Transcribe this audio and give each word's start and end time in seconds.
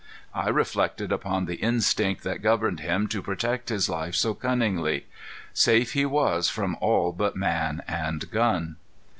I 0.33 0.49
reflected 0.49 1.11
upon 1.11 1.45
the 1.45 1.57
instinct 1.57 2.23
that 2.23 2.41
governed 2.41 2.79
him 2.79 3.07
to 3.09 3.21
protect 3.21 3.69
his 3.69 3.87
life 3.87 4.15
so 4.15 4.33
cunningly. 4.33 5.05
Safe 5.53 5.93
he 5.93 6.07
was 6.07 6.49
from 6.49 6.75
all 6.81 7.11
but 7.11 7.35
man 7.35 7.83
and 7.87 8.31
gun! 8.31 8.77